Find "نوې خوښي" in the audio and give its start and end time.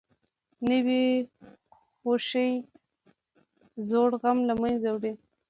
0.69-2.49